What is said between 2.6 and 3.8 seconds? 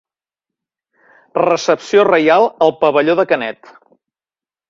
al pavelló de Canet.